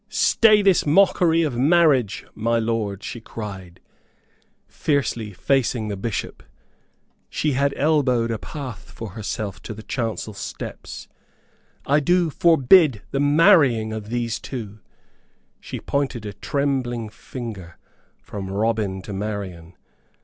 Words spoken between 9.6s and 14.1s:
to the chancel steps. "I do forbid the marrying of